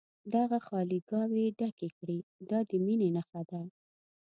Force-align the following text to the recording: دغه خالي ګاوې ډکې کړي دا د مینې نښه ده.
دغه 0.33 0.57
خالي 0.67 0.99
ګاوې 1.09 1.45
ډکې 1.59 1.89
کړي 1.97 2.19
دا 2.49 2.59
د 2.69 2.71
مینې 2.85 3.09
نښه 3.15 3.41
ده. 3.49 3.61